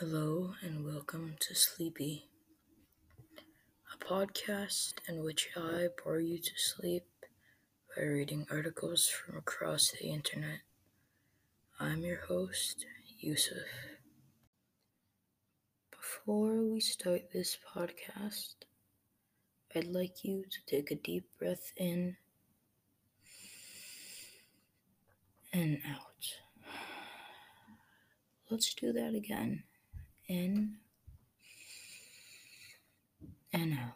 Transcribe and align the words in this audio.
Hello 0.00 0.54
and 0.60 0.84
welcome 0.84 1.36
to 1.38 1.54
Sleepy, 1.54 2.28
a 3.92 4.04
podcast 4.04 4.94
in 5.08 5.22
which 5.22 5.50
I 5.56 5.86
bore 6.02 6.18
you 6.18 6.38
to 6.38 6.50
sleep 6.56 7.04
by 7.94 8.02
reading 8.02 8.44
articles 8.50 9.08
from 9.08 9.36
across 9.38 9.92
the 9.92 10.08
internet. 10.08 10.62
I'm 11.78 12.00
your 12.00 12.22
host, 12.26 12.86
Yusuf. 13.20 13.68
Before 15.92 16.64
we 16.64 16.80
start 16.80 17.30
this 17.32 17.56
podcast, 17.72 18.54
I'd 19.76 19.86
like 19.86 20.24
you 20.24 20.42
to 20.42 20.58
take 20.66 20.90
a 20.90 20.96
deep 20.96 21.28
breath 21.38 21.72
in 21.76 22.16
and 25.52 25.78
out. 25.88 26.34
Let's 28.50 28.74
do 28.74 28.92
that 28.92 29.14
again 29.14 29.62
in 30.28 30.76
and 33.52 33.72
out. 33.72 33.94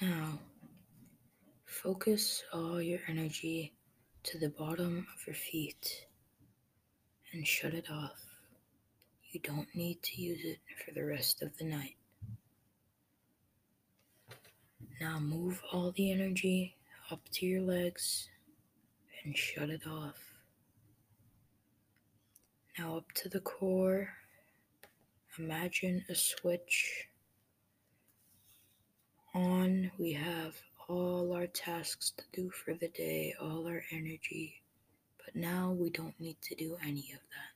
Now, 0.00 0.38
focus 1.64 2.44
all 2.52 2.80
your 2.80 3.00
energy 3.08 3.72
to 4.22 4.38
the 4.38 4.50
bottom 4.50 5.06
of 5.14 5.26
your 5.26 5.34
feet 5.34 6.06
and 7.32 7.46
shut 7.46 7.74
it 7.74 7.90
off. 7.90 8.24
You 9.30 9.40
don't 9.40 9.68
need 9.74 10.02
to 10.02 10.22
use 10.22 10.44
it 10.44 10.58
for 10.84 10.94
the 10.94 11.04
rest 11.04 11.42
of 11.42 11.56
the 11.58 11.64
night. 11.64 11.96
Now, 15.00 15.18
move 15.18 15.60
all 15.72 15.92
the 15.92 16.12
energy 16.12 16.76
up 17.10 17.20
to 17.32 17.46
your 17.46 17.62
legs 17.62 18.28
and 19.24 19.36
shut 19.36 19.70
it 19.70 19.86
off. 19.86 20.37
Now 22.78 22.98
up 22.98 23.10
to 23.14 23.28
the 23.28 23.40
core, 23.40 24.08
imagine 25.36 26.04
a 26.08 26.14
switch. 26.14 27.08
On, 29.34 29.90
we 29.98 30.12
have 30.12 30.54
all 30.86 31.32
our 31.32 31.48
tasks 31.48 32.12
to 32.16 32.24
do 32.32 32.50
for 32.50 32.74
the 32.74 32.86
day, 32.86 33.34
all 33.40 33.66
our 33.66 33.82
energy, 33.90 34.62
but 35.24 35.34
now 35.34 35.72
we 35.72 35.90
don't 35.90 36.18
need 36.20 36.36
to 36.42 36.54
do 36.54 36.76
any 36.80 37.12
of 37.14 37.20
that, 37.30 37.54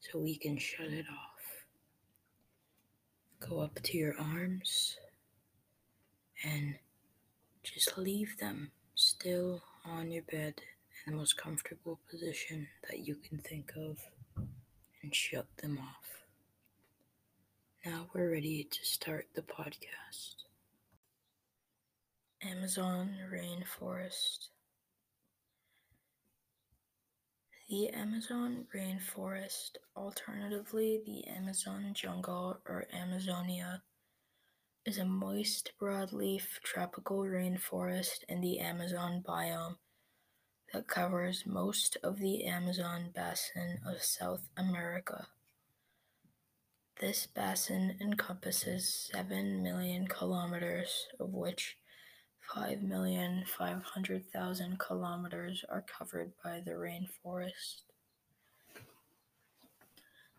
so 0.00 0.18
we 0.18 0.36
can 0.36 0.58
shut 0.58 0.88
it 0.88 1.06
off. 1.08 1.64
Go 3.48 3.60
up 3.60 3.80
to 3.84 3.96
your 3.96 4.18
arms 4.18 4.96
and 6.42 6.74
just 7.62 7.96
leave 7.96 8.36
them 8.38 8.72
still 8.96 9.62
on 9.84 10.10
your 10.10 10.24
bed 10.24 10.54
in 11.06 11.12
the 11.12 11.18
most 11.18 11.36
comfortable 11.36 12.00
position 12.10 12.66
that 12.88 13.06
you 13.06 13.14
can 13.14 13.38
think 13.38 13.70
of 13.76 13.98
and 14.36 15.14
shut 15.14 15.46
them 15.56 15.78
off. 15.78 16.24
Now 17.84 18.08
we're 18.14 18.30
ready 18.30 18.64
to 18.70 18.84
start 18.84 19.26
the 19.34 19.42
podcast. 19.42 20.34
Amazon 22.42 23.14
rainforest. 23.32 24.48
The 27.68 27.88
Amazon 27.90 28.66
rainforest, 28.74 29.76
alternatively 29.96 31.00
the 31.06 31.26
Amazon 31.30 31.92
jungle 31.94 32.58
or 32.66 32.84
Amazonia, 32.92 33.82
is 34.84 34.98
a 34.98 35.04
moist 35.04 35.72
broadleaf 35.80 36.42
tropical 36.64 37.18
rainforest 37.18 38.24
in 38.28 38.40
the 38.40 38.58
Amazon 38.58 39.22
biome 39.26 39.76
that 40.72 40.86
covers 40.86 41.44
most 41.46 41.96
of 42.02 42.18
the 42.18 42.44
Amazon 42.44 43.10
basin 43.14 43.78
of 43.86 44.02
South 44.02 44.48
America. 44.56 45.28
This 47.00 47.26
basin 47.26 47.96
encompasses 48.00 49.10
7 49.12 49.62
million 49.62 50.06
kilometers, 50.06 51.08
of 51.18 51.32
which 51.32 51.76
5,500,000 52.54 54.78
kilometers 54.78 55.64
are 55.68 55.82
covered 55.82 56.32
by 56.44 56.60
the 56.60 56.72
rainforest. 56.72 57.82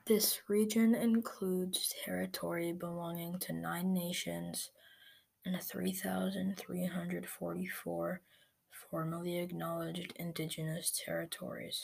This 0.05 0.39
region 0.47 0.95
includes 0.95 1.93
territory 2.05 2.71
belonging 2.73 3.39
to 3.39 3.53
nine 3.53 3.93
nations 3.93 4.71
and 5.45 5.61
3,344 5.61 8.21
formally 8.91 9.39
acknowledged 9.39 10.13
indigenous 10.17 10.91
territories. 11.05 11.81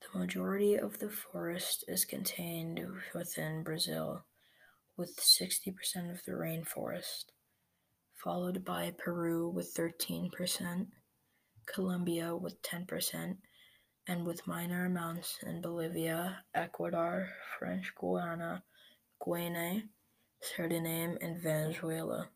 The 0.00 0.18
majority 0.18 0.74
of 0.76 0.98
the 0.98 1.10
forest 1.10 1.84
is 1.86 2.06
contained 2.06 2.80
within 3.14 3.62
Brazil, 3.62 4.24
with 4.96 5.14
60% 5.18 6.10
of 6.10 6.24
the 6.24 6.32
rainforest, 6.32 7.26
followed 8.14 8.64
by 8.64 8.94
Peru 8.96 9.50
with 9.50 9.74
13%, 9.74 10.86
Colombia 11.66 12.34
with 12.34 12.62
10%, 12.62 13.36
and 14.08 14.24
with 14.24 14.46
minor 14.46 14.86
amounts 14.86 15.36
in 15.42 15.60
Bolivia, 15.60 16.44
Ecuador, 16.54 17.28
French 17.58 17.92
Guiana, 18.00 18.62
Guinea, 19.22 19.84
Suriname, 20.42 21.18
and 21.20 21.42
Venezuela. 21.42 22.30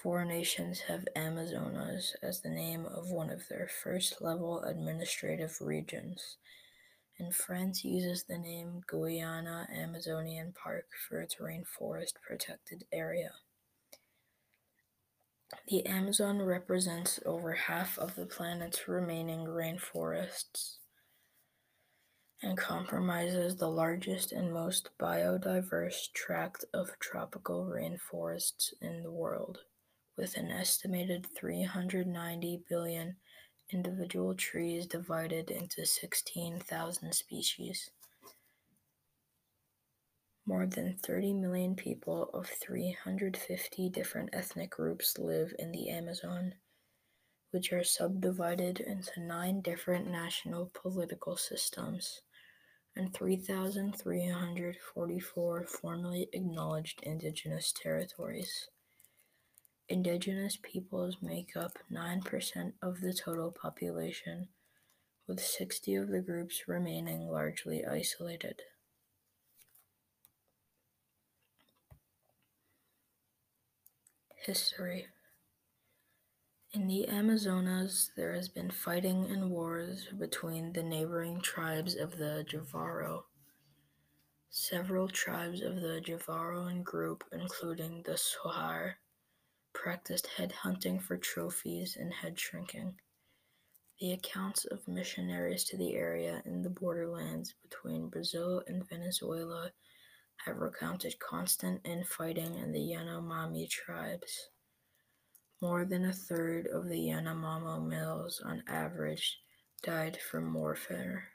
Four 0.00 0.24
nations 0.24 0.80
have 0.88 1.06
Amazonas 1.14 2.16
as 2.22 2.40
the 2.40 2.48
name 2.48 2.86
of 2.86 3.10
one 3.10 3.28
of 3.28 3.46
their 3.48 3.68
first 3.68 4.22
level 4.22 4.62
administrative 4.62 5.60
regions, 5.60 6.38
and 7.18 7.32
France 7.32 7.84
uses 7.84 8.24
the 8.24 8.38
name 8.38 8.80
Guiana 8.86 9.68
Amazonian 9.70 10.54
Park 10.54 10.86
for 11.06 11.20
its 11.20 11.36
rainforest 11.36 12.14
protected 12.26 12.86
area. 12.90 13.32
The 15.68 15.84
Amazon 15.84 16.40
represents 16.40 17.20
over 17.26 17.52
half 17.52 17.98
of 17.98 18.14
the 18.14 18.26
planet's 18.26 18.88
remaining 18.88 19.44
rainforests 19.44 20.78
and 22.42 22.56
compromises 22.56 23.56
the 23.56 23.70
largest 23.70 24.32
and 24.32 24.54
most 24.54 24.88
biodiverse 24.98 26.10
tract 26.14 26.64
of 26.72 26.98
tropical 26.98 27.66
rainforests 27.66 28.72
in 28.80 29.02
the 29.02 29.12
world 29.12 29.60
with 30.16 30.36
an 30.36 30.50
estimated 30.50 31.26
390 31.36 32.62
billion 32.68 33.16
individual 33.70 34.34
trees 34.34 34.86
divided 34.86 35.50
into 35.50 35.86
16,000 35.86 37.12
species. 37.12 37.90
More 40.44 40.66
than 40.66 40.98
30 41.02 41.34
million 41.34 41.76
people 41.76 42.28
of 42.34 42.48
350 42.48 43.88
different 43.90 44.30
ethnic 44.32 44.70
groups 44.70 45.16
live 45.18 45.54
in 45.58 45.70
the 45.70 45.88
Amazon, 45.88 46.54
which 47.52 47.72
are 47.72 47.84
subdivided 47.84 48.80
into 48.80 49.20
nine 49.20 49.60
different 49.60 50.10
national 50.10 50.72
political 50.74 51.36
systems 51.36 52.22
and 52.96 53.14
3,344 53.14 55.66
formally 55.66 56.28
acknowledged 56.32 57.00
indigenous 57.04 57.72
territories. 57.72 58.68
Indigenous 59.92 60.56
peoples 60.62 61.18
make 61.20 61.54
up 61.54 61.78
9% 61.92 62.72
of 62.80 63.02
the 63.02 63.12
total 63.12 63.50
population, 63.50 64.48
with 65.26 65.38
60 65.38 65.94
of 65.96 66.08
the 66.08 66.22
groups 66.22 66.66
remaining 66.66 67.28
largely 67.28 67.84
isolated. 67.84 68.62
History 74.34 75.08
In 76.72 76.88
the 76.88 77.06
Amazonas, 77.06 78.12
there 78.16 78.32
has 78.32 78.48
been 78.48 78.70
fighting 78.70 79.26
and 79.26 79.50
wars 79.50 80.06
between 80.18 80.72
the 80.72 80.82
neighboring 80.82 81.42
tribes 81.42 81.96
of 81.96 82.16
the 82.16 82.46
Jivaro. 82.50 83.24
Several 84.48 85.08
tribes 85.08 85.60
of 85.60 85.82
the 85.82 86.00
Jivaroan 86.02 86.82
group, 86.82 87.24
including 87.30 88.02
the 88.04 88.12
Shuar, 88.12 88.94
practiced 89.72 90.26
head 90.26 90.52
hunting 90.52 90.98
for 90.98 91.16
trophies 91.16 91.96
and 91.98 92.12
head 92.12 92.38
shrinking. 92.38 92.94
The 94.00 94.12
accounts 94.12 94.64
of 94.64 94.88
missionaries 94.88 95.64
to 95.64 95.76
the 95.76 95.94
area 95.94 96.42
in 96.44 96.62
the 96.62 96.70
borderlands 96.70 97.54
between 97.62 98.08
Brazil 98.08 98.62
and 98.66 98.88
Venezuela 98.88 99.70
have 100.44 100.56
recounted 100.56 101.18
constant 101.20 101.80
infighting 101.84 102.56
in 102.56 102.72
the 102.72 102.80
Yanomami 102.80 103.68
tribes. 103.70 104.48
More 105.60 105.84
than 105.84 106.06
a 106.06 106.12
third 106.12 106.66
of 106.66 106.88
the 106.88 106.98
Yanomamo 106.98 107.86
males, 107.86 108.42
on 108.44 108.64
average, 108.66 109.38
died 109.84 110.18
from 110.20 110.52
warfare. 110.52 111.28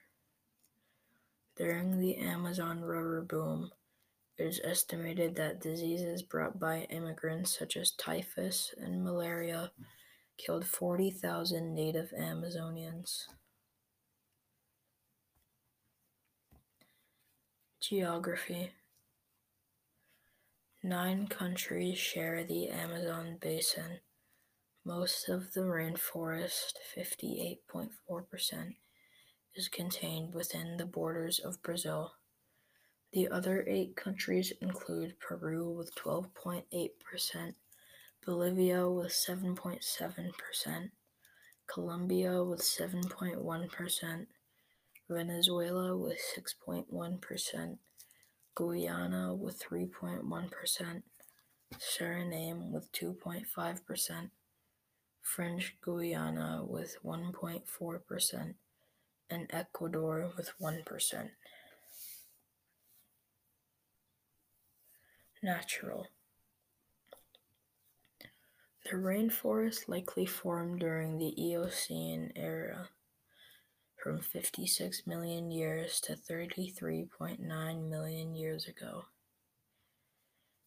During 1.56 2.00
the 2.00 2.18
Amazon 2.18 2.81
rubber 2.81 3.22
boom, 3.22 3.72
it 4.38 4.44
is 4.44 4.62
estimated 4.63 5.36
that 5.36 5.62
diseases 5.62 6.22
brought 6.22 6.60
by 6.60 6.88
immigrants 6.89 7.57
such 7.57 7.75
as 7.75 7.92
typhus 7.92 8.74
and 8.78 9.04
malaria 9.04 9.72
killed 10.38 10.66
40,000 10.66 11.74
native 11.74 12.13
Amazonians. 12.18 13.24
Geography 17.81 18.72
Nine 20.84 21.28
countries 21.28 21.98
share 21.98 22.44
the 22.44 22.69
Amazon 22.69 23.38
basin. 23.42 24.00
Most 24.86 25.28
of 25.28 25.54
the 25.54 25.62
rainforest, 25.62 26.74
58.4%, 26.95 28.75
is 29.56 29.68
contained 29.68 30.34
within 30.34 30.78
the 30.78 30.86
borders 30.86 31.39
of 31.39 31.62
Brazil. 31.63 32.17
The 33.13 33.30
other 33.30 33.63
eight 33.68 33.95
countries 33.95 34.51
include 34.59 35.19
Peru 35.19 35.69
with 35.69 35.95
12.8%, 35.95 37.54
Bolivia 38.25 38.89
with 38.89 39.13
7.7%, 39.13 40.92
Colombia 41.68 42.44
with 42.44 42.62
7.1%, 42.62 44.27
Venezuela 45.09 45.95
with 45.95 46.19
6.1%, 46.38 47.77
Guyana 48.56 49.33
with 49.33 49.63
3.1%, 49.63 51.03
Suriname 51.75 52.71
with 52.71 52.92
2.5%, 52.92 54.30
French 55.21 55.77
Guiana 55.81 56.62
with 56.68 56.98
1.4%, 57.06 58.53
and 59.30 59.48
Ecuador 59.50 60.33
with 60.36 60.51
1%. 60.62 61.30
Natural. 65.48 66.06
The 68.84 68.98
rainforest 68.98 69.88
likely 69.88 70.26
formed 70.26 70.82
during 70.82 71.18
the 71.18 71.34
Eocene 71.42 72.34
era, 72.36 72.90
from 73.96 74.20
56 74.20 75.08
million 75.08 75.50
years 75.50 76.02
to 76.02 76.18
33.9 76.18 77.90
million 77.90 78.36
years 78.36 78.68
ago. 78.68 79.06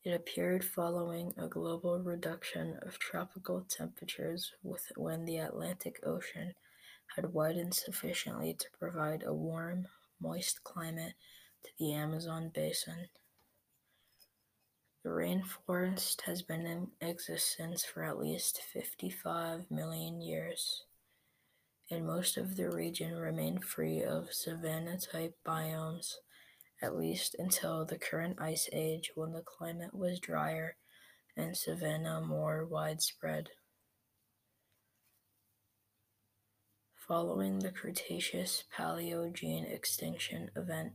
It 0.03 0.15
appeared 0.15 0.65
following 0.65 1.35
a 1.37 1.47
global 1.47 1.99
reduction 1.99 2.79
of 2.81 2.99
tropical 2.99 3.67
temperatures 3.69 4.51
with, 4.63 4.91
when 4.97 5.27
the 5.27 5.37
Atlantic 5.37 6.01
Ocean 6.07 6.55
had 7.17 7.35
widened 7.35 7.75
sufficiently 7.75 8.55
to 8.55 8.67
provide 8.79 9.25
a 9.27 9.35
warm, 9.35 9.89
moist 10.19 10.65
climate 10.65 11.13
to 11.65 11.71
the 11.79 11.93
Amazon 11.93 12.51
basin. 12.55 13.11
The 15.03 15.09
rainforest 15.09 16.21
has 16.23 16.43
been 16.43 16.67
in 16.67 16.89
existence 17.01 17.85
for 17.85 18.05
at 18.05 18.19
least 18.19 18.61
55 18.61 19.71
million 19.71 20.21
years, 20.21 20.85
and 21.91 22.07
most 22.07 22.37
of 22.37 22.57
the 22.57 22.69
region 22.69 23.17
remained 23.17 23.65
free 23.65 24.03
of 24.03 24.35
savanna 24.35 24.99
type 24.99 25.39
biomes, 25.47 26.17
at 26.83 26.99
least 26.99 27.35
until 27.39 27.87
the 27.87 27.99
current 27.99 28.43
ice 28.43 28.69
age 28.75 29.13
when 29.15 29.33
the 29.33 29.41
climate 29.41 29.95
was 29.95 30.21
drier 30.21 30.77
and 31.35 31.57
savanna 31.57 32.21
more 32.21 32.67
widespread. 32.67 33.49
Following 36.95 37.61
the 37.61 37.73
Cretaceous 37.73 38.65
Paleogene 38.77 39.73
extinction 39.73 40.51
event, 40.55 40.93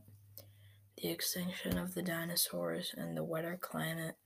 the 0.96 1.08
extinction 1.08 1.76
of 1.76 1.94
the 1.94 2.02
dinosaurs 2.02 2.94
and 2.96 3.16
the 3.16 3.24
wetter 3.24 3.58
climate 3.60 4.16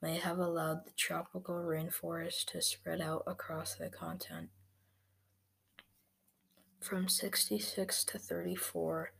may 0.00 0.18
have 0.18 0.38
allowed 0.38 0.84
the 0.84 0.92
tropical 0.96 1.56
rainforest 1.56 2.46
to 2.46 2.62
spread 2.62 3.00
out 3.00 3.22
across 3.26 3.74
the 3.74 3.88
continent. 3.88 4.50
From 6.80 7.08
66 7.08 8.04
to 8.04 8.18
34 8.18 9.12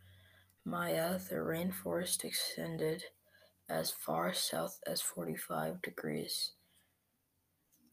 Maya, 0.64 1.18
the 1.18 1.36
rainforest 1.36 2.24
extended 2.24 3.04
as 3.68 3.90
far 3.90 4.32
south 4.32 4.80
as 4.86 5.00
45 5.00 5.82
degrees. 5.82 6.52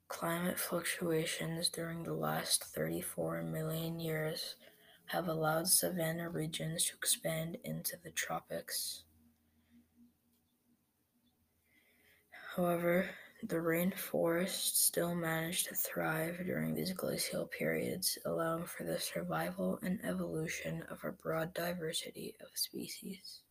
Climate 0.07 0.59
fluctuations 0.59 1.69
during 1.69 2.03
the 2.03 2.13
last 2.13 2.63
34 2.63 3.43
million 3.43 3.99
years 3.99 4.55
have 5.09 5.27
allowed 5.27 5.67
savanna 5.67 6.29
regions 6.29 6.85
to 6.85 6.95
expand 6.95 7.57
into 7.63 7.97
the 8.03 8.11
tropics. 8.11 9.05
However, 12.55 13.09
the 13.41 13.55
rainforest 13.55 14.75
still 14.75 15.15
managed 15.15 15.67
to 15.67 15.75
thrive 15.75 16.37
during 16.45 16.75
these 16.75 16.93
glacial 16.93 17.47
periods, 17.47 18.19
allowing 18.23 18.65
for 18.65 18.83
the 18.83 18.99
survival 18.99 19.79
and 19.81 19.99
evolution 20.03 20.83
of 20.91 21.03
a 21.03 21.11
broad 21.11 21.55
diversity 21.55 22.35
of 22.41 22.49
species. 22.53 23.41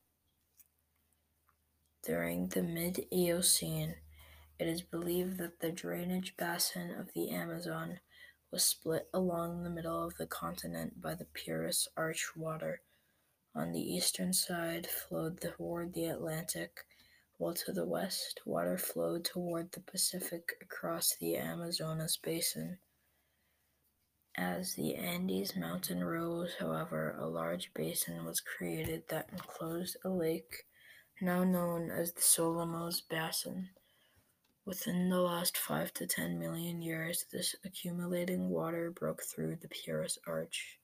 During 2.04 2.48
the 2.48 2.62
mid 2.62 3.04
Eocene, 3.12 3.96
it 4.60 4.68
is 4.68 4.82
believed 4.82 5.38
that 5.38 5.58
the 5.58 5.72
drainage 5.72 6.36
basin 6.36 6.92
of 6.92 7.12
the 7.14 7.30
Amazon 7.30 7.98
was 8.50 8.64
split 8.64 9.08
along 9.12 9.62
the 9.62 9.70
middle 9.70 10.04
of 10.04 10.16
the 10.16 10.26
continent 10.26 11.00
by 11.00 11.14
the 11.14 11.26
Purus 11.26 11.88
Arch 11.96 12.36
water. 12.36 12.80
On 13.54 13.72
the 13.72 13.80
eastern 13.80 14.32
side 14.32 14.86
flowed 14.86 15.40
toward 15.40 15.94
the 15.94 16.06
Atlantic, 16.06 16.84
while 17.36 17.54
to 17.54 17.72
the 17.72 17.86
west, 17.86 18.40
water 18.44 18.78
flowed 18.78 19.24
toward 19.24 19.72
the 19.72 19.80
Pacific 19.80 20.52
across 20.60 21.14
the 21.20 21.36
Amazonas 21.36 22.16
basin. 22.16 22.78
As 24.36 24.74
the 24.74 24.94
Andes 24.94 25.56
mountain 25.56 26.04
rose, 26.04 26.54
however, 26.60 27.16
a 27.18 27.26
large 27.26 27.74
basin 27.74 28.24
was 28.24 28.40
created 28.40 29.02
that 29.08 29.30
enclosed 29.32 29.96
a 30.04 30.08
lake 30.08 30.64
now 31.20 31.42
known 31.42 31.90
as 31.90 32.12
the 32.12 32.20
Solimões 32.20 33.02
Basin. 33.08 33.70
Within 34.68 35.08
the 35.08 35.22
last 35.22 35.56
5 35.56 35.94
to 35.94 36.06
10 36.06 36.38
million 36.38 36.82
years, 36.82 37.24
this 37.32 37.56
accumulating 37.64 38.50
water 38.50 38.90
broke 38.90 39.22
through 39.22 39.56
the 39.56 39.68
Purus 39.68 40.18
Arch, 40.26 40.78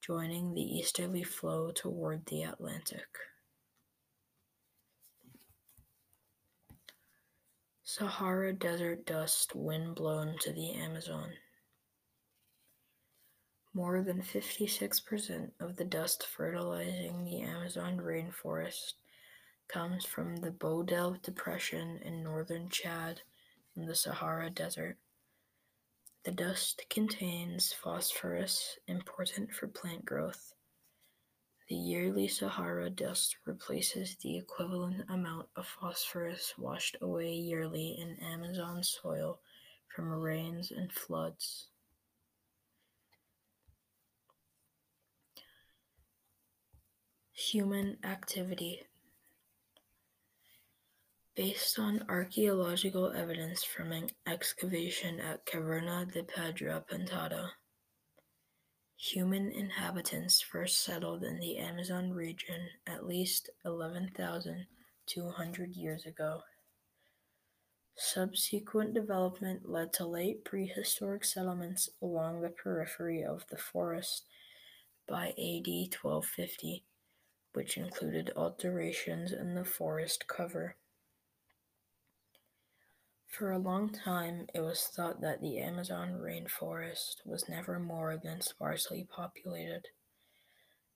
joining 0.00 0.54
the 0.54 0.62
easterly 0.62 1.24
flow 1.24 1.72
toward 1.72 2.24
the 2.26 2.44
Atlantic. 2.44 3.08
Sahara 7.82 8.52
Desert 8.52 9.04
dust 9.04 9.52
wind 9.52 9.96
blown 9.96 10.36
to 10.42 10.52
the 10.52 10.74
Amazon. 10.74 11.30
More 13.74 14.00
than 14.00 14.22
56% 14.22 15.50
of 15.58 15.74
the 15.74 15.84
dust 15.84 16.24
fertilizing 16.24 17.24
the 17.24 17.40
Amazon 17.40 17.96
rainforest 17.96 18.92
comes 19.68 20.04
from 20.04 20.36
the 20.36 20.50
Bodélé 20.50 21.20
Depression 21.22 22.00
in 22.02 22.22
northern 22.22 22.68
Chad 22.70 23.20
in 23.76 23.86
the 23.86 23.94
Sahara 23.94 24.50
Desert. 24.50 24.96
The 26.24 26.32
dust 26.32 26.82
contains 26.90 27.72
phosphorus, 27.72 28.78
important 28.86 29.52
for 29.52 29.68
plant 29.68 30.04
growth. 30.04 30.54
The 31.68 31.76
yearly 31.76 32.28
Sahara 32.28 32.88
dust 32.88 33.36
replaces 33.44 34.16
the 34.16 34.38
equivalent 34.38 35.04
amount 35.10 35.48
of 35.54 35.66
phosphorus 35.66 36.54
washed 36.56 36.96
away 37.02 37.34
yearly 37.34 37.98
in 38.00 38.16
Amazon 38.24 38.82
soil 38.82 39.40
from 39.94 40.10
rains 40.10 40.70
and 40.70 40.90
floods. 40.90 41.68
Human 47.34 47.98
activity 48.02 48.87
Based 51.38 51.78
on 51.78 52.04
archaeological 52.08 53.12
evidence 53.12 53.62
from 53.62 53.92
an 53.92 54.10
excavation 54.26 55.20
at 55.20 55.46
Caverna 55.46 56.12
de 56.12 56.24
Pedra 56.24 56.84
Pintada, 56.84 57.50
human 58.96 59.52
inhabitants 59.52 60.40
first 60.40 60.82
settled 60.82 61.22
in 61.22 61.38
the 61.38 61.58
Amazon 61.58 62.10
region 62.10 62.70
at 62.88 63.06
least 63.06 63.50
11,200 63.64 65.76
years 65.76 66.06
ago. 66.06 66.42
Subsequent 67.94 68.92
development 68.92 69.70
led 69.70 69.92
to 69.92 70.06
late 70.06 70.44
prehistoric 70.44 71.24
settlements 71.24 71.88
along 72.02 72.40
the 72.40 72.50
periphery 72.50 73.22
of 73.22 73.46
the 73.48 73.58
forest 73.58 74.24
by 75.06 75.28
AD 75.28 75.68
1250, 75.68 76.84
which 77.52 77.76
included 77.76 78.32
alterations 78.34 79.30
in 79.30 79.54
the 79.54 79.64
forest 79.64 80.26
cover. 80.26 80.74
For 83.38 83.52
a 83.52 83.58
long 83.58 83.90
time, 83.90 84.48
it 84.52 84.62
was 84.62 84.82
thought 84.82 85.20
that 85.20 85.40
the 85.40 85.58
Amazon 85.58 86.18
rainforest 86.20 87.24
was 87.24 87.48
never 87.48 87.78
more 87.78 88.16
than 88.16 88.40
sparsely 88.40 89.06
populated, 89.08 89.86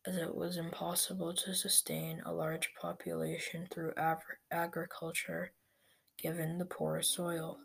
as 0.05 0.17
it 0.17 0.35
was 0.35 0.57
impossible 0.57 1.35
to 1.35 1.55
sustain 1.55 2.21
a 2.27 2.33
large 2.33 2.75
population 2.75 3.69
through 3.71 3.95
agriculture 4.51 5.53
given 6.19 6.59
the 6.59 6.65
poor 6.65 7.01
soil. 7.01 7.61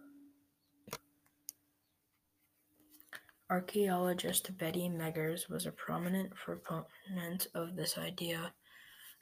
Archaeologist 3.49 4.55
Betty 4.59 4.89
Meggers 4.89 5.49
was 5.49 5.65
a 5.65 5.71
prominent 5.71 6.35
proponent 6.35 7.47
of 7.55 7.75
this 7.75 7.97
idea, 7.97 8.53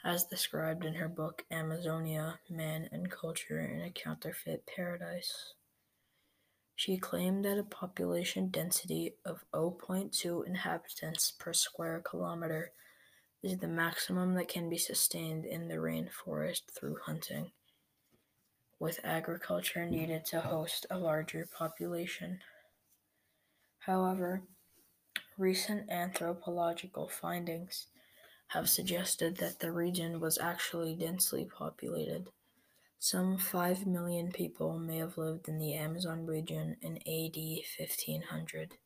as 0.05 0.23
described 0.25 0.85
in 0.85 0.93
her 0.93 1.09
book 1.09 1.43
Amazonia 1.49 2.39
Man 2.47 2.87
and 2.91 3.09
Culture 3.09 3.59
in 3.59 3.81
a 3.81 3.89
Counterfeit 3.89 4.63
Paradise. 4.67 5.55
She 6.75 6.97
claimed 6.97 7.43
that 7.43 7.57
a 7.57 7.63
population 7.63 8.49
density 8.49 9.15
of 9.25 9.43
0.2 9.51 10.45
inhabitants 10.45 11.31
per 11.31 11.53
square 11.53 12.03
kilometer 12.07 12.71
is 13.41 13.57
the 13.57 13.67
maximum 13.67 14.35
that 14.35 14.47
can 14.47 14.69
be 14.69 14.77
sustained 14.77 15.43
in 15.43 15.67
the 15.67 15.75
rainforest 15.75 16.63
through 16.71 16.97
hunting, 17.03 17.51
with 18.79 18.99
agriculture 19.03 19.85
needed 19.85 20.23
to 20.25 20.39
host 20.39 20.85
a 20.91 20.99
larger 20.99 21.47
population. 21.57 22.39
However, 23.79 24.43
recent 25.37 25.89
anthropological 25.89 27.07
findings 27.07 27.87
have 28.47 28.69
suggested 28.69 29.37
that 29.37 29.59
the 29.59 29.71
region 29.71 30.19
was 30.19 30.37
actually 30.37 30.95
densely 30.95 31.45
populated. 31.45 32.29
Some 32.99 33.37
5 33.37 33.85
million 33.85 34.31
people 34.31 34.79
may 34.79 34.97
have 34.97 35.17
lived 35.17 35.47
in 35.47 35.59
the 35.59 35.73
Amazon 35.73 36.25
region 36.25 36.77
in 36.81 36.97
AD 36.97 37.37
1500, 37.77 38.77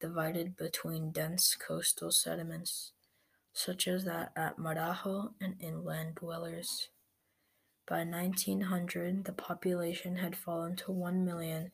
divided 0.00 0.56
between 0.56 1.10
dense 1.10 1.56
coastal 1.56 2.10
sediments, 2.10 2.92
such 3.52 3.88
as 3.88 4.04
that 4.04 4.32
at 4.36 4.58
Marajo 4.58 5.32
and 5.40 5.56
inland 5.60 6.16
dwellers. 6.16 6.88
By 7.86 8.04
1900, 8.04 9.24
the 9.24 9.32
population 9.32 10.16
had 10.16 10.36
fallen 10.36 10.76
to 10.76 10.92
1 10.92 11.24
million, 11.24 11.72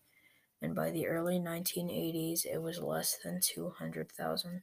and 0.63 0.75
by 0.75 0.91
the 0.91 1.07
early 1.07 1.39
1980s, 1.39 2.45
it 2.45 2.63
was 2.63 2.79
less 2.81 3.17
than 3.23 3.41
200,000. 3.41 4.63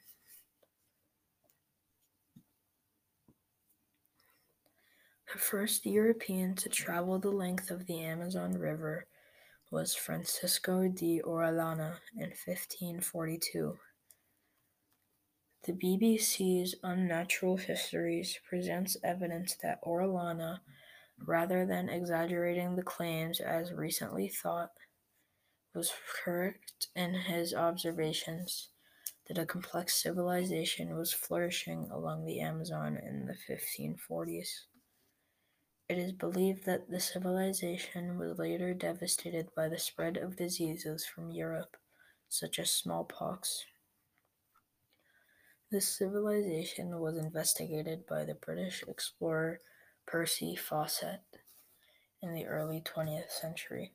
The 5.33 5.39
first 5.39 5.85
European 5.85 6.55
to 6.55 6.69
travel 6.69 7.19
the 7.19 7.31
length 7.31 7.69
of 7.69 7.85
the 7.85 7.99
Amazon 7.99 8.53
River 8.53 9.07
was 9.69 9.93
Francisco 9.93 10.87
de 10.87 11.21
Orellana 11.21 11.97
in 12.15 12.29
1542. 12.29 13.77
The 15.65 15.73
BBC's 15.73 16.75
Unnatural 16.81 17.57
Histories 17.57 18.39
presents 18.47 18.95
evidence 19.03 19.57
that 19.61 19.83
Orellana, 19.83 20.61
rather 21.19 21.65
than 21.65 21.89
exaggerating 21.89 22.77
the 22.77 22.81
claims 22.81 23.41
as 23.41 23.73
recently 23.73 24.29
thought, 24.29 24.71
was 25.75 25.91
correct 26.23 26.87
in 26.95 27.13
his 27.13 27.53
observations 27.53 28.69
that 29.27 29.37
a 29.37 29.45
complex 29.45 30.01
civilization 30.01 30.95
was 30.95 31.11
flourishing 31.11 31.89
along 31.91 32.23
the 32.23 32.39
Amazon 32.39 32.97
in 32.97 33.25
the 33.25 33.35
1540s. 33.35 34.67
It 35.89 35.97
is 35.97 36.11
believed 36.11 36.65
that 36.65 36.89
the 36.89 36.99
civilization 36.99 38.17
was 38.17 38.37
later 38.37 38.73
devastated 38.73 39.55
by 39.55 39.69
the 39.69 39.79
spread 39.79 40.17
of 40.17 40.35
diseases 40.35 41.05
from 41.05 41.31
Europe, 41.31 41.77
such 42.27 42.59
as 42.59 42.71
smallpox. 42.71 43.65
This 45.71 45.87
civilization 45.87 46.99
was 46.99 47.17
investigated 47.17 48.05
by 48.05 48.25
the 48.25 48.35
British 48.35 48.83
explorer 48.85 49.59
Percy 50.05 50.57
Fawcett 50.57 51.21
in 52.21 52.33
the 52.33 52.47
early 52.47 52.81
20th 52.81 53.31
century. 53.31 53.93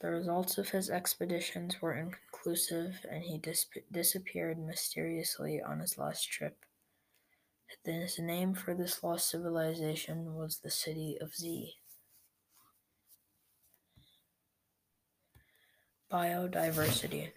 The 0.00 0.10
results 0.10 0.58
of 0.58 0.70
his 0.70 0.90
expeditions 0.90 1.80
were 1.80 1.94
inconclusive 1.94 3.06
and 3.08 3.22
he 3.22 3.38
dis- 3.38 3.66
disappeared 3.92 4.58
mysteriously 4.58 5.62
on 5.62 5.78
his 5.78 5.96
last 5.96 6.28
trip. 6.28 6.64
His 7.84 8.18
name 8.18 8.54
for 8.54 8.74
this 8.74 9.02
lost 9.02 9.28
civilization 9.28 10.34
was 10.34 10.58
the 10.58 10.70
city 10.70 11.16
of 11.20 11.34
Z. 11.34 11.74
Biodiversity. 16.10 17.32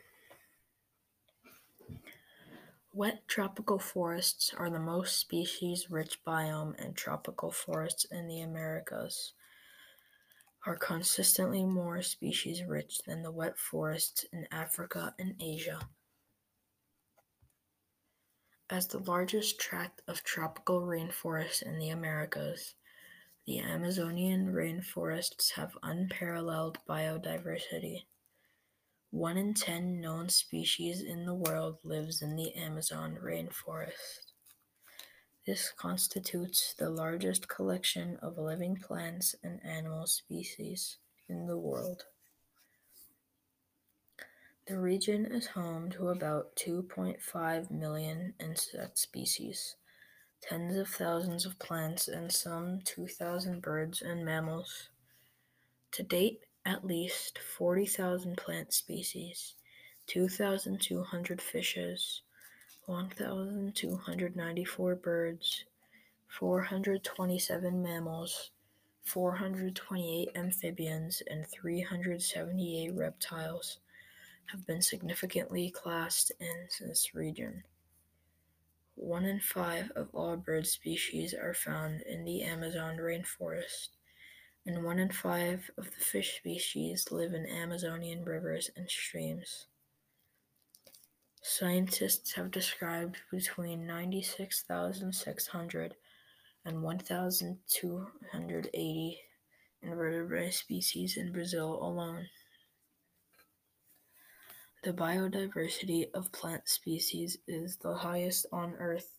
Wet 2.94 3.28
tropical 3.28 3.80
forests 3.80 4.54
are 4.58 4.70
the 4.70 4.80
most 4.80 5.20
species-rich 5.20 6.24
biome 6.26 6.74
and 6.78 6.96
tropical 6.96 7.52
forests 7.52 8.06
in 8.12 8.28
the 8.28 8.42
Americas 8.42 9.34
are 10.66 10.78
consistently 10.78 11.64
more 11.64 12.02
species-rich 12.02 13.00
than 13.06 13.22
the 13.22 13.32
wet 13.32 13.58
forests 13.58 14.26
in 14.32 14.48
Africa 14.52 15.14
and 15.20 15.36
Asia. 15.42 15.80
As 18.68 18.88
the 18.88 18.98
largest 18.98 19.60
tract 19.60 20.02
of 20.08 20.24
tropical 20.24 20.82
rainforest 20.82 21.62
in 21.62 21.78
the 21.78 21.90
Americas, 21.90 22.74
the 23.46 23.60
Amazonian 23.60 24.48
rainforests 24.48 25.52
have 25.52 25.78
unparalleled 25.84 26.80
biodiversity. 26.90 28.06
One 29.12 29.38
in 29.38 29.54
ten 29.54 30.02
known 30.02 30.30
species 30.30 31.04
in 31.04 31.28
the 31.28 31.36
world 31.36 31.78
lives 31.84 32.24
in 32.24 32.36
the 32.36 32.56
Amazon 32.56 33.20
rainforest. 33.24 34.32
This 35.46 35.72
constitutes 35.78 36.74
the 36.74 36.90
largest 36.90 37.48
collection 37.48 38.18
of 38.24 38.40
living 38.40 38.78
plants 38.78 39.36
and 39.44 39.64
animal 39.64 40.08
species 40.08 40.98
in 41.30 41.46
the 41.46 41.58
world. 41.58 42.06
The 44.68 44.80
region 44.80 45.28
is 45.28 45.46
home 45.46 45.92
to 45.92 46.10
about 46.10 46.56
2.5 46.56 47.70
million 47.70 48.34
insect 48.40 48.98
species, 48.98 49.76
tens 50.42 50.76
of 50.76 50.88
thousands 50.88 51.46
of 51.46 51.60
plants, 51.60 52.08
and 52.08 52.32
some 52.32 52.82
2,000 52.82 53.62
birds 53.62 54.02
and 54.02 54.26
mammals. 54.26 54.90
To 55.92 56.02
date, 56.02 56.46
at 56.66 56.84
least 56.84 57.38
40,000 57.38 58.38
plant 58.38 58.74
species, 58.74 59.54
2,200 60.08 61.42
fishes, 61.44 62.24
1,294 62.88 64.96
birds, 64.96 65.66
427 66.28 67.84
mammals, 67.84 68.50
428 69.04 70.30
amphibians, 70.34 71.22
and 71.30 71.48
378 71.48 72.96
reptiles 72.96 73.78
have 74.52 74.66
been 74.66 74.82
significantly 74.82 75.72
classed 75.72 76.32
in 76.40 76.88
this 76.88 77.14
region. 77.14 77.64
One 78.96 79.26
in 79.26 79.40
five 79.40 79.92
of 79.96 80.08
all 80.14 80.38
bird 80.38 80.68
species 80.68 81.34
are 81.34 81.54
found 81.54 82.02
in 82.02 82.24
the 82.24 82.44
Amazon 82.44 82.98
rainforest 82.98 83.90
and 84.66 84.84
one 84.84 85.00
in 85.00 85.12
five 85.12 85.70
of 85.78 85.86
the 85.86 86.04
fish 86.04 86.38
species 86.38 87.12
live 87.12 87.34
in 87.34 87.46
Amazonian 87.46 88.26
rivers 88.26 88.72
and 88.76 88.90
streams. 88.90 89.68
Scientists 91.44 92.34
have 92.34 92.50
described 92.50 93.18
between 93.32 93.86
96,600 93.86 95.96
and 96.66 96.82
1,280 96.82 99.20
invertebrate 99.84 100.56
species 100.56 101.18
in 101.18 101.32
Brazil 101.32 101.84
alone. 101.84 102.26
The 104.86 104.94
biodiversity 104.94 106.14
of 106.14 106.32
plant 106.32 106.70
species 106.70 107.38
is 107.48 107.76
the 107.78 107.96
highest 107.96 108.46
on 108.52 108.76
Earth 108.76 109.18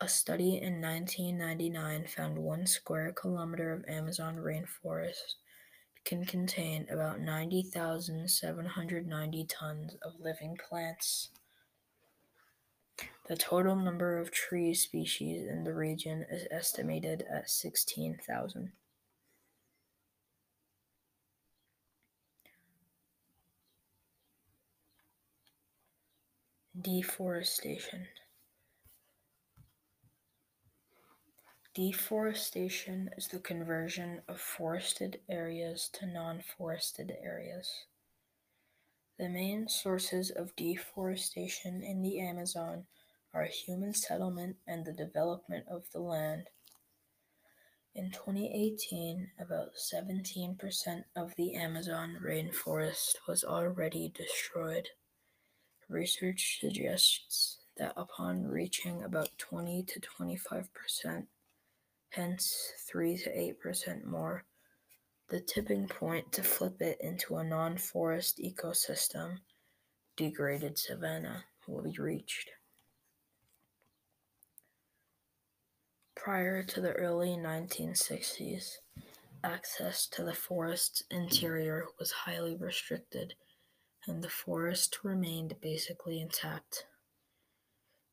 A 0.00 0.08
study 0.08 0.60
in 0.60 0.82
1999 0.82 2.08
found 2.08 2.38
one 2.38 2.66
square 2.66 3.12
kilometer 3.12 3.72
of 3.72 3.84
Amazon 3.88 4.34
rainforest 4.36 5.36
can 6.04 6.24
contain 6.24 6.88
about 6.90 7.20
90,790 7.20 9.44
tons 9.44 9.94
of 10.02 10.20
living 10.20 10.58
plants. 10.68 11.28
The 13.28 13.36
total 13.36 13.76
number 13.76 14.18
of 14.18 14.32
tree 14.32 14.74
species 14.74 15.46
in 15.46 15.62
the 15.62 15.72
region 15.72 16.26
is 16.28 16.48
estimated 16.50 17.24
at 17.32 17.48
16,000. 17.48 18.72
Deforestation. 26.82 28.08
Deforestation 31.74 33.10
is 33.16 33.26
the 33.26 33.40
conversion 33.40 34.22
of 34.28 34.40
forested 34.40 35.18
areas 35.28 35.90
to 35.94 36.06
non 36.06 36.40
forested 36.40 37.12
areas. 37.20 37.86
The 39.18 39.28
main 39.28 39.66
sources 39.66 40.30
of 40.30 40.54
deforestation 40.54 41.82
in 41.82 42.00
the 42.00 42.20
Amazon 42.20 42.84
are 43.32 43.46
human 43.46 43.92
settlement 43.92 44.54
and 44.68 44.84
the 44.84 44.92
development 44.92 45.64
of 45.68 45.90
the 45.90 45.98
land. 45.98 46.44
In 47.92 48.12
2018, 48.12 49.32
about 49.40 49.70
17% 49.74 51.04
of 51.16 51.34
the 51.34 51.56
Amazon 51.56 52.18
rainforest 52.24 53.16
was 53.26 53.42
already 53.42 54.12
destroyed. 54.14 54.90
Research 55.88 56.60
suggests 56.60 57.58
that 57.76 57.94
upon 57.96 58.46
reaching 58.46 59.02
about 59.02 59.30
20 59.38 59.82
to 59.82 60.00
25%, 60.00 61.26
hence 62.14 62.72
3 62.88 63.16
to 63.18 63.54
8% 63.64 64.04
more, 64.04 64.44
the 65.28 65.40
tipping 65.40 65.88
point 65.88 66.32
to 66.32 66.42
flip 66.42 66.80
it 66.80 66.98
into 67.00 67.36
a 67.36 67.44
non 67.44 67.76
forest 67.76 68.38
ecosystem, 68.38 69.38
degraded 70.16 70.78
savanna, 70.78 71.44
will 71.66 71.82
be 71.82 71.96
reached. 71.98 72.50
Prior 76.14 76.62
to 76.62 76.80
the 76.80 76.92
early 76.92 77.36
1960s, 77.36 78.76
access 79.42 80.06
to 80.06 80.24
the 80.24 80.34
forest's 80.34 81.02
interior 81.10 81.86
was 81.98 82.10
highly 82.12 82.56
restricted, 82.56 83.34
and 84.06 84.22
the 84.22 84.28
forest 84.28 84.98
remained 85.02 85.56
basically 85.60 86.20
intact. 86.20 86.86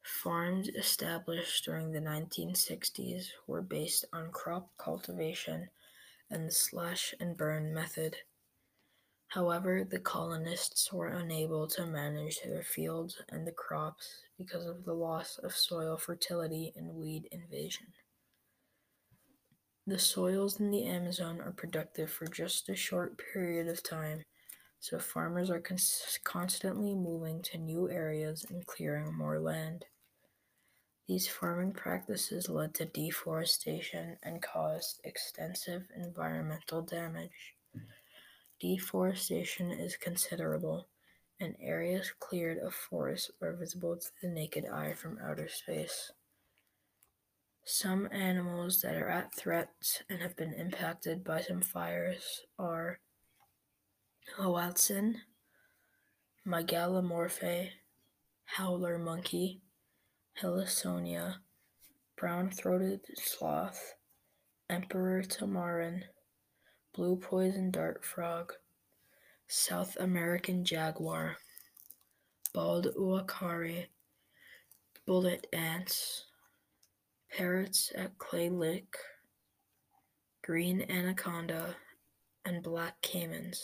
Farms 0.04 0.68
established 0.70 1.66
during 1.66 1.92
the 1.92 2.00
1960s 2.00 3.28
were 3.48 3.62
based 3.62 4.06
on 4.12 4.32
crop 4.32 4.70
cultivation 4.78 5.70
and 6.30 6.48
the 6.48 6.52
slash 6.52 7.14
and 7.20 7.38
burn 7.38 7.74
method. 7.74 8.16
However, 9.28 9.84
the 9.84 10.00
colonists 10.00 10.92
were 10.92 11.08
unable 11.08 11.68
to 11.68 11.86
manage 11.86 12.42
their 12.42 12.64
fields 12.64 13.22
and 13.30 13.48
the 13.48 13.52
crops 13.52 14.24
because 14.38 14.66
of 14.66 14.84
the 14.84 14.94
loss 14.94 15.38
of 15.38 15.56
soil 15.56 15.98
fertility 15.98 16.74
and 16.76 16.96
weed 16.96 17.28
invasion. 17.32 17.88
The 19.88 20.00
soils 20.00 20.60
in 20.60 20.70
the 20.72 20.86
Amazon 20.86 21.42
are 21.42 21.52
productive 21.52 22.12
for 22.12 22.28
just 22.28 22.70
a 22.70 22.76
short 22.76 23.20
period 23.34 23.68
of 23.68 23.82
time, 23.82 24.24
so 24.82 24.98
farmers 24.98 25.52
are 25.52 25.60
cons- 25.60 26.20
constantly 26.24 26.96
moving 26.96 27.44
to 27.44 27.58
new 27.60 27.88
areas 27.90 28.46
and 28.50 28.66
clearing 28.66 29.14
more 29.14 29.40
land. 29.40 29.86
These 31.08 31.28
farming 31.28 31.74
practices 31.74 32.50
led 32.50 32.74
to 32.76 32.86
deforestation 32.86 34.18
and 34.24 34.42
caused 34.42 35.00
extensive 35.04 35.84
environmental 35.96 36.82
damage. 36.82 37.56
Deforestation 38.60 39.70
is 39.70 39.98
considerable, 39.98 40.88
and 41.40 41.56
areas 41.62 42.12
cleared 42.20 42.58
of 42.58 42.74
forests 42.74 43.30
are 43.40 43.54
visible 43.54 43.98
to 43.98 44.08
the 44.22 44.30
naked 44.30 44.66
eye 44.66 44.94
from 44.94 45.20
outer 45.24 45.48
space. 45.48 46.12
Some 47.66 48.10
animals 48.12 48.82
that 48.82 48.96
are 48.96 49.10
at 49.10 49.36
threat 49.36 50.02
and 50.10 50.22
have 50.22 50.36
been 50.36 50.54
impacted 50.54 51.24
by 51.24 51.42
some 51.42 51.62
fires 51.62 52.42
are 52.58 53.00
Oh, 54.38 54.54
Hoatzin, 54.54 55.16
Mygalomorphae, 56.48 57.70
howler 58.46 58.98
monkey, 58.98 59.62
Heliconia, 60.42 61.36
brown-throated 62.18 63.02
sloth, 63.18 63.96
emperor 64.70 65.24
tamarin, 65.24 66.04
blue 66.94 67.18
poison 67.18 67.72
dart 67.72 68.06
frog, 68.06 68.54
South 69.48 69.98
American 70.00 70.64
jaguar, 70.64 71.38
bald 72.54 72.88
uakari, 72.98 73.88
bullet 75.06 75.46
ants, 75.52 76.26
parrots 77.36 77.92
at 77.96 78.18
Clay 78.18 78.50
Lick, 78.50 78.98
green 80.42 80.86
anaconda, 80.90 81.76
and 82.46 82.64
black 82.64 83.02
caimans. 83.02 83.60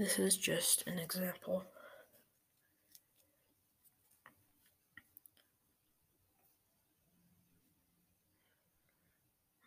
This 0.00 0.18
is 0.18 0.36
just 0.38 0.86
an 0.86 0.98
example. 0.98 1.62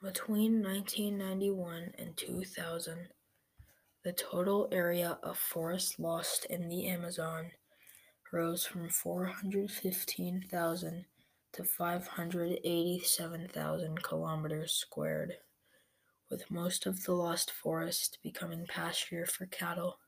Between 0.02 0.64
1991 0.64 1.94
and 2.00 2.18
2000, 2.18 3.10
the 4.04 4.14
total 4.14 4.68
area 4.72 5.20
of 5.22 5.38
forest 5.38 6.00
lost 6.00 6.46
in 6.46 6.68
the 6.68 6.88
Amazon 6.88 7.52
rose 8.32 8.66
from 8.66 8.90
415,000 8.90 11.06
to 11.52 11.64
587,000 11.64 14.02
kilometers 14.02 14.72
squared, 14.72 15.38
with 16.32 16.50
most 16.50 16.88
of 16.88 17.04
the 17.04 17.14
lost 17.14 17.52
forest 17.52 18.18
becoming 18.24 18.66
pasture 18.68 19.28
for 19.28 19.46
cattle. 19.46 20.00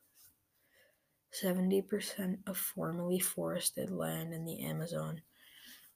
70% 1.42 2.38
of 2.46 2.56
formerly 2.56 3.18
forested 3.18 3.90
land 3.90 4.32
in 4.32 4.44
the 4.44 4.62
Amazon 4.64 5.22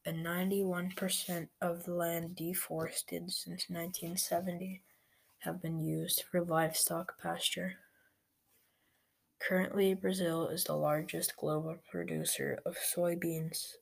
and 0.05 0.25
91% 0.25 1.49
of 1.61 1.85
the 1.85 1.95
land 1.95 2.35
deforested 2.35 3.31
since 3.31 3.69
1970 3.69 4.83
have 5.41 5.61
been 5.61 5.79
used 5.79 6.23
for 6.31 6.43
livestock 6.43 7.21
pasture. 7.21 7.75
Currently, 9.41 9.95
Brazil 9.95 10.49
is 10.49 10.65
the 10.65 10.77
largest 10.77 11.37
global 11.37 11.77
producer 11.91 12.59
of 12.67 12.77
soybeans. 12.77 13.75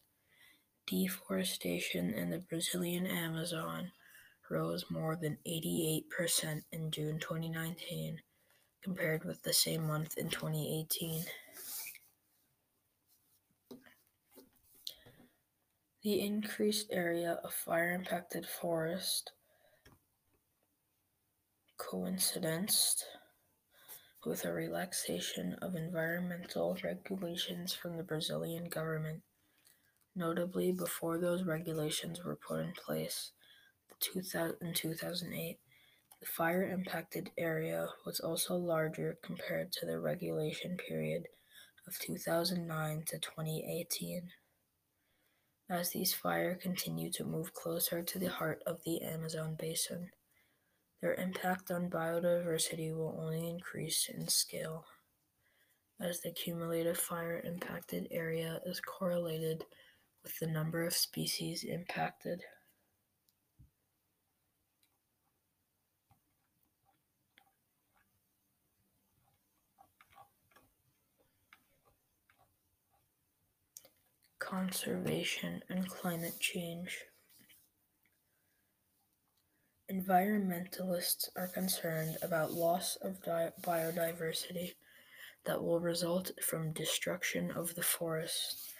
Deforestation 0.90 2.12
in 2.12 2.30
the 2.30 2.40
Brazilian 2.40 3.06
Amazon 3.06 3.92
rose 4.50 4.90
more 4.90 5.14
than 5.14 5.38
88% 5.46 6.62
in 6.72 6.90
June 6.90 7.20
2019 7.20 8.20
compared 8.82 9.22
with 9.22 9.40
the 9.44 9.52
same 9.52 9.86
month 9.86 10.18
in 10.18 10.28
2018. 10.28 11.24
The 16.02 16.20
increased 16.20 16.88
area 16.90 17.38
of 17.44 17.54
fire 17.54 17.92
impacted 17.92 18.44
forest 18.44 19.30
coincided 21.78 22.74
with 24.26 24.44
a 24.44 24.52
relaxation 24.52 25.54
of 25.62 25.76
environmental 25.76 26.76
regulations 26.82 27.72
from 27.72 27.96
the 27.96 28.02
Brazilian 28.02 28.68
government. 28.68 29.22
Notably, 30.16 30.72
before 30.72 31.18
those 31.18 31.44
regulations 31.44 32.24
were 32.24 32.36
put 32.36 32.60
in 32.60 32.72
place 32.72 33.32
in 34.14 34.74
2008, 34.74 35.58
the 36.20 36.26
fire 36.26 36.68
impacted 36.68 37.30
area 37.38 37.88
was 38.04 38.20
also 38.20 38.56
larger 38.56 39.18
compared 39.22 39.72
to 39.72 39.86
the 39.86 39.98
regulation 39.98 40.76
period 40.76 41.28
of 41.86 41.98
2009 41.98 43.04
to 43.06 43.18
2018. 43.18 44.30
As 45.70 45.90
these 45.90 46.12
fires 46.12 46.60
continue 46.60 47.10
to 47.12 47.24
move 47.24 47.54
closer 47.54 48.02
to 48.02 48.18
the 48.18 48.28
heart 48.28 48.60
of 48.66 48.82
the 48.84 49.02
Amazon 49.02 49.54
basin, 49.58 50.10
their 51.00 51.14
impact 51.14 51.70
on 51.70 51.88
biodiversity 51.88 52.94
will 52.94 53.16
only 53.18 53.48
increase 53.48 54.10
in 54.12 54.28
scale, 54.28 54.84
as 56.00 56.20
the 56.20 56.32
cumulative 56.32 56.98
fire 56.98 57.40
impacted 57.44 58.08
area 58.10 58.60
is 58.66 58.80
correlated 58.80 59.64
with 60.22 60.38
the 60.38 60.46
number 60.46 60.84
of 60.84 60.94
species 60.94 61.64
impacted. 61.64 62.42
Conservation 74.38 75.62
and 75.68 75.88
climate 75.88 76.38
change. 76.40 77.04
Environmentalists 79.90 81.28
are 81.36 81.48
concerned 81.48 82.16
about 82.22 82.52
loss 82.52 82.96
of 83.02 83.22
di- 83.22 83.50
biodiversity 83.62 84.74
that 85.44 85.62
will 85.62 85.80
result 85.80 86.30
from 86.42 86.72
destruction 86.72 87.50
of 87.50 87.74
the 87.74 87.82
forest 87.82 88.74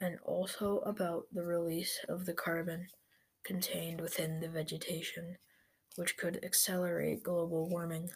and 0.00 0.18
also 0.24 0.78
about 0.80 1.24
the 1.32 1.42
release 1.42 2.04
of 2.08 2.24
the 2.24 2.34
carbon 2.34 2.86
contained 3.44 4.00
within 4.00 4.40
the 4.40 4.48
vegetation, 4.48 5.36
which 5.96 6.16
could 6.16 6.42
accelerate 6.44 7.22
global 7.22 7.68
warming. 7.68 8.10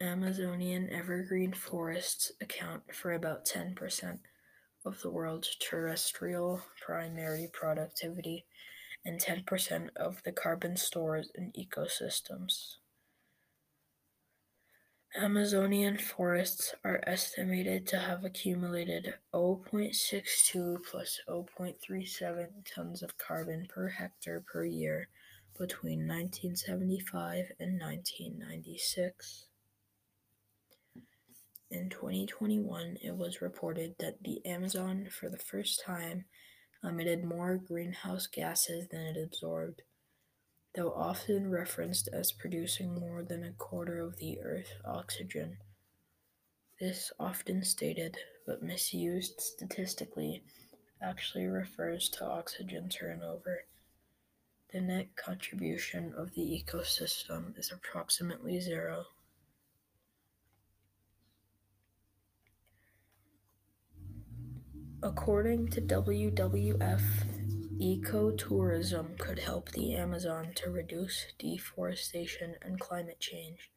Amazonian 0.00 0.88
evergreen 0.90 1.52
forests 1.52 2.30
account 2.40 2.94
for 2.94 3.12
about 3.12 3.44
10% 3.44 4.20
of 4.84 5.00
the 5.02 5.10
world's 5.10 5.56
terrestrial 5.56 6.62
primary 6.80 7.48
productivity 7.52 8.46
and 9.04 9.20
10% 9.20 9.88
of 9.96 10.22
the 10.22 10.32
carbon 10.32 10.76
stores 10.76 11.30
in 11.34 11.52
ecosystems. 11.58 12.76
Amazonian 15.16 15.96
forests 15.96 16.74
are 16.84 17.02
estimated 17.06 17.86
to 17.86 17.98
have 17.98 18.24
accumulated 18.24 19.14
0.62 19.32 20.84
plus 20.84 21.20
0.37 21.26 22.48
tons 22.74 23.02
of 23.02 23.16
carbon 23.16 23.66
per 23.68 23.88
hectare 23.88 24.40
per 24.40 24.64
year 24.66 25.08
between 25.58 26.06
1975 26.06 27.52
and 27.58 27.80
1996. 27.80 29.46
In 31.70 31.88
2021, 31.88 32.98
it 33.02 33.16
was 33.16 33.40
reported 33.40 33.94
that 33.98 34.22
the 34.22 34.44
Amazon, 34.44 35.08
for 35.10 35.30
the 35.30 35.38
first 35.38 35.82
time, 35.82 36.26
emitted 36.84 37.24
more 37.24 37.56
greenhouse 37.56 38.26
gases 38.26 38.88
than 38.88 39.00
it 39.00 39.16
absorbed 39.16 39.82
though 40.74 40.92
often 40.92 41.50
referenced 41.50 42.08
as 42.12 42.32
producing 42.32 42.98
more 42.98 43.22
than 43.22 43.44
a 43.44 43.52
quarter 43.52 44.00
of 44.00 44.16
the 44.18 44.40
Earth's 44.40 44.72
oxygen. 44.84 45.58
This 46.80 47.10
often 47.18 47.64
stated, 47.64 48.16
but 48.46 48.62
misused 48.62 49.40
statistically, 49.40 50.42
actually 51.02 51.46
refers 51.46 52.08
to 52.10 52.24
oxygen 52.24 52.88
turnover. 52.88 53.64
The 54.72 54.80
net 54.80 55.16
contribution 55.16 56.12
of 56.16 56.34
the 56.34 56.42
ecosystem 56.42 57.58
is 57.58 57.72
approximately 57.72 58.60
zero. 58.60 59.06
According 65.02 65.68
to 65.68 65.80
WWF, 65.80 67.02
Ecotourism 67.80 69.16
could 69.20 69.38
help 69.38 69.70
the 69.70 69.94
Amazon 69.94 70.50
to 70.56 70.68
reduce 70.68 71.26
deforestation 71.38 72.56
and 72.60 72.80
climate 72.80 73.20
change. 73.20 73.70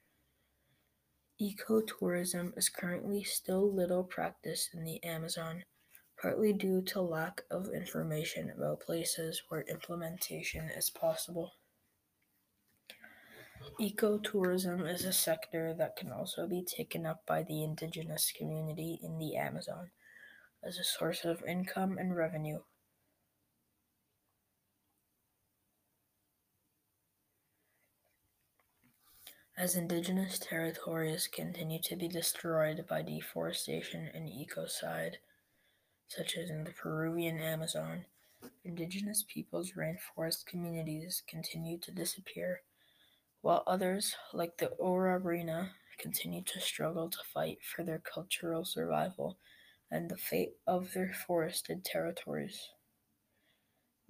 Ecotourism 1.39 2.57
is 2.57 2.67
currently 2.67 3.23
still 3.23 3.71
little 3.71 4.03
practiced 4.03 4.73
in 4.73 4.85
the 4.85 5.03
Amazon, 5.03 5.65
partly 6.19 6.51
due 6.51 6.81
to 6.81 6.99
lack 6.99 7.41
of 7.51 7.69
information 7.75 8.49
about 8.49 8.79
places 8.79 9.43
where 9.49 9.61
implementation 9.69 10.71
is 10.75 10.89
possible. 10.89 11.51
Ecotourism 13.79 14.91
is 14.91 15.05
a 15.05 15.13
sector 15.13 15.75
that 15.77 15.95
can 15.95 16.11
also 16.11 16.47
be 16.47 16.63
taken 16.63 17.05
up 17.05 17.23
by 17.27 17.43
the 17.43 17.63
indigenous 17.63 18.33
community 18.35 18.99
in 19.03 19.19
the 19.19 19.35
Amazon 19.35 19.91
as 20.63 20.79
a 20.79 20.83
source 20.83 21.23
of 21.23 21.43
income 21.45 21.99
and 21.99 22.15
revenue. 22.15 22.61
As 29.61 29.75
indigenous 29.75 30.39
territories 30.39 31.27
continue 31.27 31.79
to 31.83 31.95
be 31.95 32.07
destroyed 32.07 32.87
by 32.89 33.03
deforestation 33.03 34.09
and 34.11 34.27
ecocide, 34.27 35.17
such 36.07 36.35
as 36.35 36.49
in 36.49 36.63
the 36.63 36.71
Peruvian 36.71 37.39
Amazon, 37.39 38.05
indigenous 38.65 39.23
peoples' 39.31 39.73
rainforest 39.73 40.47
communities 40.47 41.21
continue 41.27 41.77
to 41.77 41.91
disappear, 41.91 42.63
while 43.41 43.63
others, 43.67 44.15
like 44.33 44.57
the 44.57 44.71
Urarina, 44.79 45.73
continue 45.99 46.41
to 46.41 46.59
struggle 46.59 47.11
to 47.11 47.19
fight 47.31 47.59
for 47.63 47.83
their 47.83 47.99
cultural 47.99 48.65
survival 48.65 49.37
and 49.91 50.09
the 50.09 50.17
fate 50.17 50.53
of 50.65 50.93
their 50.93 51.13
forested 51.13 51.85
territories. 51.85 52.71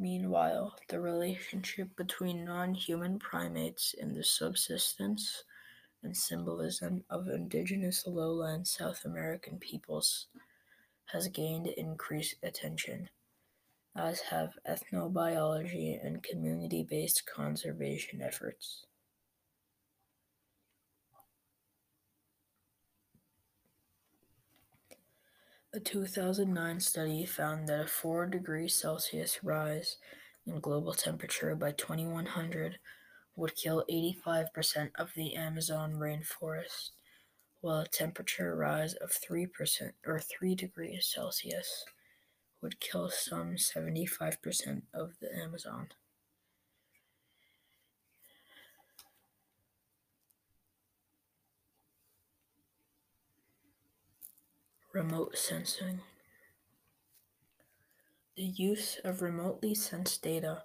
Meanwhile, 0.02 0.80
the 0.88 1.00
relationship 1.00 1.96
between 1.96 2.44
non 2.44 2.74
human 2.74 3.20
primates 3.20 3.94
and 4.02 4.16
the 4.16 4.24
subsistence 4.24 5.44
and 6.02 6.18
symbolism 6.18 7.04
of 7.08 7.28
indigenous 7.28 8.08
lowland 8.08 8.68
South 8.68 9.06
American 9.06 9.60
peoples 9.60 10.26
has 11.06 11.28
gained 11.28 11.68
increased 11.68 12.38
attention, 12.42 13.10
as 13.96 14.22
have 14.22 14.58
ethnobiology 14.68 16.04
and 16.04 16.24
community 16.24 16.82
based 16.82 17.28
conservation 17.28 18.24
efforts. 18.24 18.88
A 25.74 25.80
2009 25.80 26.82
study 26.82 27.26
found 27.26 27.70
that 27.70 27.86
a 27.86 27.88
4 27.88 28.26
degrees 28.26 28.74
Celsius 28.74 29.42
rise 29.42 29.96
in 30.46 30.60
global 30.60 30.92
temperature 30.92 31.56
by 31.56 31.72
2100 31.72 32.78
would 33.38 33.56
kill 33.56 33.86
85% 33.90 34.92
of 34.96 35.14
the 35.16 35.34
Amazon 35.34 35.94
rainforest, 35.94 36.90
while 37.62 37.80
a 37.80 37.88
temperature 37.88 38.54
rise 38.54 38.96
of 38.96 39.12
3% 39.12 39.48
or 40.06 40.20
3 40.20 40.56
degrees 40.56 41.06
Celsius 41.06 41.86
would 42.62 42.82
kill 42.82 43.10
some 43.10 43.56
75% 43.56 44.82
of 44.94 45.14
the 45.22 45.34
Amazon. 45.34 45.88
Remote 54.94 55.38
sensing. 55.38 56.02
The 58.36 58.44
use 58.44 59.00
of 59.06 59.22
remotely 59.22 59.74
sensed 59.74 60.22
data 60.22 60.64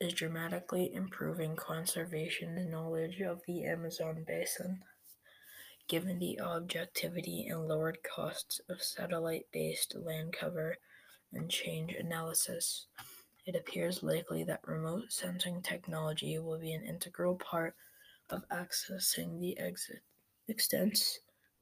is 0.00 0.14
dramatically 0.14 0.90
improving 0.94 1.54
conservation 1.54 2.70
knowledge 2.70 3.20
of 3.20 3.42
the 3.46 3.66
Amazon 3.66 4.24
basin. 4.26 4.84
Given 5.86 6.18
the 6.18 6.40
objectivity 6.40 7.46
and 7.46 7.68
lowered 7.68 7.98
costs 8.02 8.58
of 8.70 8.82
satellite 8.82 9.48
based 9.52 9.94
land 9.94 10.32
cover 10.32 10.78
and 11.34 11.50
change 11.50 11.92
analysis, 11.92 12.86
it 13.44 13.54
appears 13.54 14.02
likely 14.02 14.44
that 14.44 14.66
remote 14.66 15.12
sensing 15.12 15.60
technology 15.60 16.38
will 16.38 16.58
be 16.58 16.72
an 16.72 16.84
integral 16.84 17.36
part 17.36 17.76
of 18.30 18.48
accessing 18.48 19.40
the 19.40 19.58
exit 19.58 20.00
extents 20.48 21.18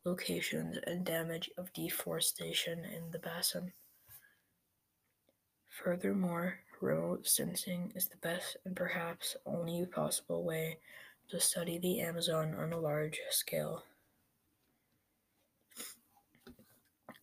locations 0.06 0.78
and 0.86 1.04
damage 1.04 1.50
of 1.58 1.72
deforestation 1.72 2.84
in 2.84 3.10
the 3.10 3.18
basin. 3.18 3.72
Furthermore, 5.68 6.60
remote 6.80 7.26
sensing 7.26 7.92
is 7.94 8.08
the 8.08 8.16
best 8.18 8.56
and 8.64 8.76
perhaps 8.76 9.36
only 9.44 9.84
possible 9.84 10.44
way 10.44 10.78
to 11.28 11.40
study 11.40 11.78
the 11.78 12.00
Amazon 12.00 12.54
on 12.54 12.72
a 12.72 12.78
large 12.78 13.18
scale. 13.30 13.82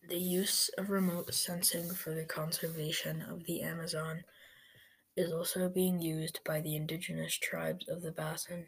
The 0.10 0.20
use 0.20 0.70
of 0.78 0.90
remote 0.90 1.34
sensing 1.34 1.90
for 1.90 2.14
the 2.14 2.26
conservation 2.26 3.22
of 3.22 3.46
the 3.46 3.62
Amazon 3.62 4.26
is 5.16 5.32
also 5.32 5.70
being 5.70 6.02
used 6.02 6.42
by 6.46 6.60
the 6.60 6.76
indigenous 6.76 7.36
tribes 7.36 7.88
of 7.88 8.02
the 8.02 8.12
basin 8.12 8.66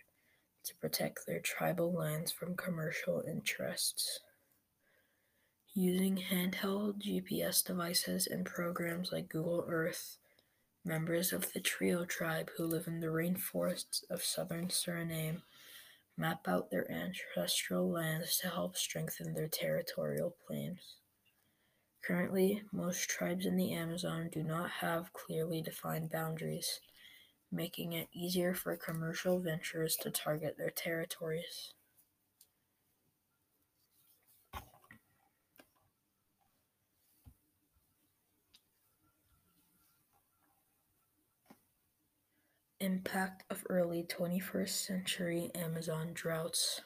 to 0.65 0.75
protect 0.75 1.25
their 1.25 1.39
tribal 1.39 1.93
lands 1.93 2.32
from 2.32 2.56
commercial 2.56 3.23
interests. 3.28 4.19
Using 5.73 6.17
handheld 6.17 7.01
GPS 7.01 7.63
devices 7.63 8.28
and 8.28 8.45
programs 8.45 9.12
like 9.12 9.30
Google 9.30 9.65
Earth, 9.67 10.17
members 10.84 11.34
of 11.34 11.51
the 11.54 11.60
Trio 11.60 12.06
tribe 12.06 12.49
who 12.56 12.65
live 12.65 12.88
in 12.88 12.99
the 12.99 13.08
rainforests 13.08 14.04
of 14.10 14.23
southern 14.23 14.67
Suriname 14.67 15.41
map 16.17 16.47
out 16.47 16.71
their 16.71 16.89
ancestral 16.89 17.89
lands 17.89 18.38
to 18.38 18.47
help 18.47 18.78
strengthen 18.78 19.34
their 19.34 19.47
territorial 19.47 20.36
claims. 20.47 20.95
Currently, 22.04 22.63
most 22.71 23.10
tribes 23.10 23.45
in 23.45 23.58
the 23.58 23.73
Amazon 23.73 24.30
do 24.32 24.43
not 24.43 24.69
have 24.69 25.12
clearly 25.12 25.62
defined 25.62 26.12
boundaries 26.12 26.80
making 27.51 27.93
it 27.93 28.10
easier 28.13 28.53
for 28.53 28.75
commercial 28.75 29.39
ventures 29.39 29.95
to 29.97 30.10
target 30.10 30.55
their 30.58 30.69
territories. 30.69 31.73
Impact 42.79 43.43
of 43.49 43.63
early 43.69 44.03
21st 44.03 44.86
century 44.86 45.51
Amazon 45.55 46.12
droughts. 46.13 46.81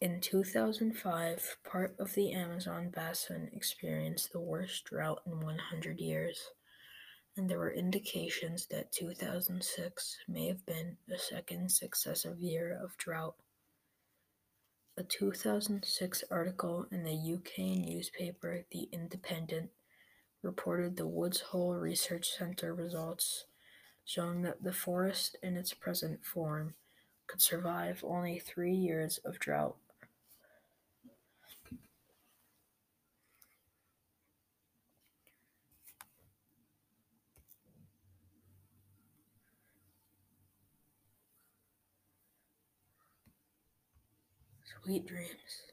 In 0.00 0.20
2005, 0.20 1.56
part 1.64 1.94
of 1.98 2.14
the 2.14 2.32
Amazon 2.32 2.90
basin 2.94 3.50
experienced 3.52 4.32
the 4.32 4.40
worst 4.40 4.84
drought 4.84 5.20
in 5.26 5.40
100 5.40 6.00
years 6.00 6.38
and 7.40 7.48
there 7.48 7.58
were 7.58 7.72
indications 7.72 8.66
that 8.66 8.92
2006 8.92 10.18
may 10.28 10.46
have 10.46 10.66
been 10.66 10.98
a 11.10 11.16
second 11.16 11.72
successive 11.72 12.38
year 12.38 12.78
of 12.84 12.98
drought. 12.98 13.34
A 14.98 15.02
2006 15.02 16.22
article 16.30 16.86
in 16.92 17.02
the 17.02 17.14
UK 17.14 17.78
newspaper 17.78 18.66
The 18.70 18.90
Independent 18.92 19.70
reported 20.42 20.98
the 20.98 21.06
Woods 21.06 21.40
Hole 21.40 21.72
Research 21.72 22.28
Centre 22.28 22.74
results 22.74 23.46
showing 24.04 24.42
that 24.42 24.62
the 24.62 24.74
forest 24.74 25.38
in 25.42 25.56
its 25.56 25.72
present 25.72 26.22
form 26.22 26.74
could 27.26 27.40
survive 27.40 28.04
only 28.06 28.38
three 28.38 28.74
years 28.74 29.16
of 29.24 29.38
drought. 29.38 29.76
Sweet 44.84 45.06
dreams. 45.06 45.69